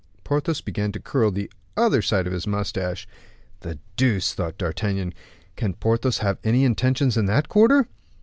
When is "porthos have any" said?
5.75-6.63